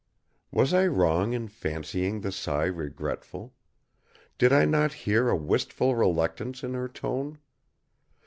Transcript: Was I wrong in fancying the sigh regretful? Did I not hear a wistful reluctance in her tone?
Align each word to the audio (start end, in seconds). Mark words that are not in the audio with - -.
Was 0.49 0.73
I 0.73 0.87
wrong 0.87 1.33
in 1.33 1.47
fancying 1.47 2.21
the 2.21 2.31
sigh 2.31 2.65
regretful? 2.65 3.53
Did 4.39 4.51
I 4.51 4.65
not 4.65 4.93
hear 5.05 5.29
a 5.29 5.35
wistful 5.35 5.93
reluctance 5.93 6.63
in 6.63 6.73
her 6.73 6.87
tone? 6.87 7.37